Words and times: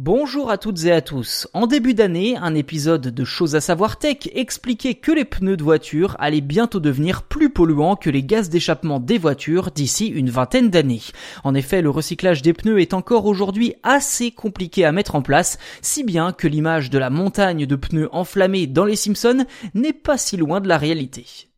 Bonjour 0.00 0.48
à 0.48 0.58
toutes 0.58 0.84
et 0.84 0.92
à 0.92 1.00
tous. 1.00 1.48
En 1.54 1.66
début 1.66 1.92
d'année, 1.92 2.36
un 2.36 2.54
épisode 2.54 3.08
de 3.08 3.24
Choses 3.24 3.56
à 3.56 3.60
savoir 3.60 3.98
tech 3.98 4.28
expliquait 4.32 4.94
que 4.94 5.10
les 5.10 5.24
pneus 5.24 5.56
de 5.56 5.64
voiture 5.64 6.14
allaient 6.20 6.40
bientôt 6.40 6.78
devenir 6.78 7.24
plus 7.24 7.50
polluants 7.50 7.96
que 7.96 8.08
les 8.08 8.22
gaz 8.22 8.48
d'échappement 8.48 9.00
des 9.00 9.18
voitures 9.18 9.72
d'ici 9.72 10.06
une 10.06 10.30
vingtaine 10.30 10.70
d'années. 10.70 11.02
En 11.42 11.52
effet, 11.52 11.82
le 11.82 11.90
recyclage 11.90 12.42
des 12.42 12.52
pneus 12.52 12.80
est 12.80 12.94
encore 12.94 13.26
aujourd'hui 13.26 13.74
assez 13.82 14.30
compliqué 14.30 14.84
à 14.84 14.92
mettre 14.92 15.16
en 15.16 15.22
place, 15.22 15.58
si 15.82 16.04
bien 16.04 16.30
que 16.30 16.46
l'image 16.46 16.90
de 16.90 16.98
la 16.98 17.10
montagne 17.10 17.66
de 17.66 17.74
pneus 17.74 18.08
enflammés 18.12 18.68
dans 18.68 18.84
les 18.84 18.94
Simpsons 18.94 19.46
n'est 19.74 19.92
pas 19.92 20.16
si 20.16 20.36
loin 20.36 20.60
de 20.60 20.68
la 20.68 20.78
réalité. 20.78 21.48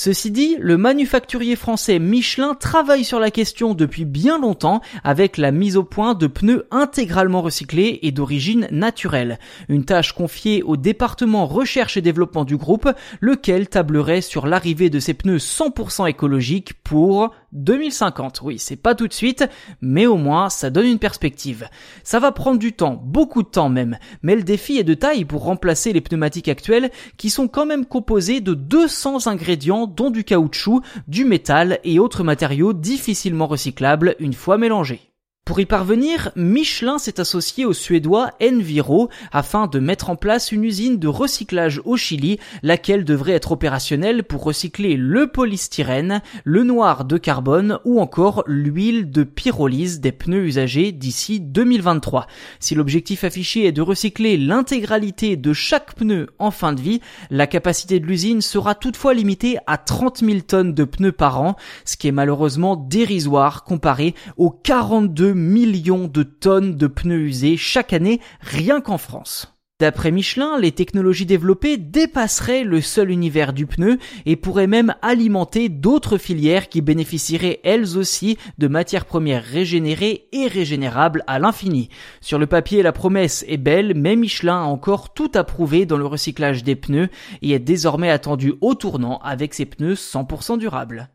Ceci 0.00 0.30
dit, 0.30 0.56
le 0.60 0.76
manufacturier 0.76 1.56
français 1.56 1.98
Michelin 1.98 2.54
travaille 2.54 3.02
sur 3.02 3.18
la 3.18 3.32
question 3.32 3.74
depuis 3.74 4.04
bien 4.04 4.38
longtemps 4.38 4.80
avec 5.02 5.36
la 5.36 5.50
mise 5.50 5.76
au 5.76 5.82
point 5.82 6.14
de 6.14 6.28
pneus 6.28 6.68
intégralement 6.70 7.42
recyclés 7.42 7.98
et 8.02 8.12
d'origine 8.12 8.68
naturelle. 8.70 9.40
Une 9.68 9.84
tâche 9.84 10.12
confiée 10.12 10.62
au 10.62 10.76
département 10.76 11.46
recherche 11.46 11.96
et 11.96 12.00
développement 12.00 12.44
du 12.44 12.56
groupe, 12.56 12.88
lequel 13.20 13.68
tablerait 13.68 14.20
sur 14.20 14.46
l'arrivée 14.46 14.88
de 14.88 15.00
ces 15.00 15.14
pneus 15.14 15.38
100% 15.38 16.08
écologiques 16.08 16.74
pour 16.84 17.34
2050. 17.50 18.42
Oui, 18.42 18.60
c'est 18.60 18.76
pas 18.76 18.94
tout 18.94 19.08
de 19.08 19.12
suite, 19.12 19.46
mais 19.80 20.06
au 20.06 20.16
moins 20.16 20.48
ça 20.48 20.70
donne 20.70 20.86
une 20.86 21.00
perspective. 21.00 21.68
Ça 22.04 22.20
va 22.20 22.30
prendre 22.30 22.60
du 22.60 22.72
temps, 22.72 23.02
beaucoup 23.02 23.42
de 23.42 23.48
temps 23.48 23.68
même, 23.68 23.98
mais 24.22 24.36
le 24.36 24.44
défi 24.44 24.78
est 24.78 24.84
de 24.84 24.94
taille 24.94 25.24
pour 25.24 25.42
remplacer 25.42 25.92
les 25.92 26.00
pneumatiques 26.00 26.46
actuelles 26.46 26.92
qui 27.16 27.30
sont 27.30 27.48
quand 27.48 27.66
même 27.66 27.84
composés 27.84 28.40
de 28.40 28.54
200 28.54 29.26
ingrédients 29.26 29.87
dont 29.88 30.10
du 30.10 30.24
caoutchouc, 30.24 30.82
du 31.06 31.24
métal 31.24 31.80
et 31.84 31.98
autres 31.98 32.24
matériaux 32.24 32.72
difficilement 32.72 33.46
recyclables 33.46 34.16
une 34.18 34.34
fois 34.34 34.58
mélangés. 34.58 35.07
Pour 35.48 35.60
y 35.60 35.64
parvenir, 35.64 36.30
Michelin 36.36 36.98
s'est 36.98 37.20
associé 37.20 37.64
au 37.64 37.72
suédois 37.72 38.32
Enviro 38.42 39.08
afin 39.32 39.66
de 39.66 39.78
mettre 39.78 40.10
en 40.10 40.14
place 40.14 40.52
une 40.52 40.62
usine 40.62 40.98
de 40.98 41.08
recyclage 41.08 41.80
au 41.86 41.96
Chili, 41.96 42.38
laquelle 42.62 43.02
devrait 43.02 43.32
être 43.32 43.52
opérationnelle 43.52 44.24
pour 44.24 44.44
recycler 44.44 44.98
le 44.98 45.26
polystyrène, 45.28 46.20
le 46.44 46.64
noir 46.64 47.06
de 47.06 47.16
carbone 47.16 47.78
ou 47.86 47.98
encore 47.98 48.44
l'huile 48.46 49.10
de 49.10 49.22
pyrolyse 49.22 50.00
des 50.00 50.12
pneus 50.12 50.44
usagés 50.44 50.92
d'ici 50.92 51.40
2023. 51.40 52.26
Si 52.60 52.74
l'objectif 52.74 53.24
affiché 53.24 53.64
est 53.64 53.72
de 53.72 53.80
recycler 53.80 54.36
l'intégralité 54.36 55.38
de 55.38 55.54
chaque 55.54 55.94
pneu 55.94 56.26
en 56.38 56.50
fin 56.50 56.74
de 56.74 56.82
vie, 56.82 57.00
la 57.30 57.46
capacité 57.46 58.00
de 58.00 58.06
l'usine 58.06 58.42
sera 58.42 58.74
toutefois 58.74 59.14
limitée 59.14 59.56
à 59.66 59.78
30 59.78 60.18
000 60.18 60.40
tonnes 60.40 60.74
de 60.74 60.84
pneus 60.84 61.12
par 61.12 61.40
an, 61.40 61.56
ce 61.86 61.96
qui 61.96 62.06
est 62.06 62.12
malheureusement 62.12 62.76
dérisoire 62.76 63.64
comparé 63.64 64.14
aux 64.36 64.50
42 64.50 65.37
millions 65.38 66.06
de 66.06 66.22
tonnes 66.22 66.76
de 66.76 66.86
pneus 66.86 67.20
usés 67.20 67.56
chaque 67.56 67.92
année 67.92 68.20
rien 68.40 68.80
qu'en 68.80 68.98
France. 68.98 69.58
D'après 69.80 70.10
Michelin, 70.10 70.58
les 70.58 70.72
technologies 70.72 71.24
développées 71.24 71.76
dépasseraient 71.76 72.64
le 72.64 72.80
seul 72.80 73.12
univers 73.12 73.52
du 73.52 73.64
pneu 73.64 73.98
et 74.26 74.34
pourraient 74.34 74.66
même 74.66 74.96
alimenter 75.02 75.68
d'autres 75.68 76.18
filières 76.18 76.68
qui 76.68 76.80
bénéficieraient 76.80 77.60
elles 77.62 77.96
aussi 77.96 78.38
de 78.58 78.66
matières 78.66 79.04
premières 79.04 79.44
régénérées 79.44 80.26
et 80.32 80.48
régénérables 80.48 81.22
à 81.28 81.38
l'infini. 81.38 81.90
Sur 82.20 82.40
le 82.40 82.48
papier, 82.48 82.82
la 82.82 82.90
promesse 82.90 83.44
est 83.46 83.56
belle, 83.56 83.92
mais 83.94 84.16
Michelin 84.16 84.62
a 84.62 84.66
encore 84.66 85.14
tout 85.14 85.30
approuvé 85.36 85.86
dans 85.86 85.96
le 85.96 86.06
recyclage 86.06 86.64
des 86.64 86.74
pneus 86.74 87.08
et 87.42 87.52
est 87.52 87.60
désormais 87.60 88.10
attendu 88.10 88.54
au 88.60 88.74
tournant 88.74 89.18
avec 89.18 89.54
ses 89.54 89.64
pneus 89.64 89.94
100% 89.94 90.58
durables. 90.58 91.06